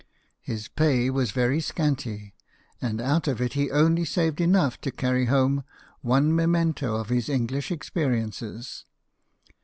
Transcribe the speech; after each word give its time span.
His 0.41 0.67
pay 0.67 1.11
was 1.11 1.29
very 1.29 1.59
scanty, 1.61 2.33
and 2.81 2.99
out 2.99 3.27
of 3.27 3.39
it 3.39 3.53
he 3.53 3.69
only 3.69 4.03
saved 4.03 4.41
enough 4.41 4.81
to 4.81 4.89
carry 4.89 5.25
home 5.25 5.63
one 6.01 6.35
memento 6.35 6.95
of 6.95 7.09
his 7.09 7.29
English 7.29 7.69
experiences. 7.69 8.85